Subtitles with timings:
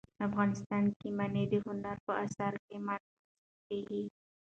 [0.27, 4.03] افغانستان کې منی د هنر په اثار کې منعکس کېږي.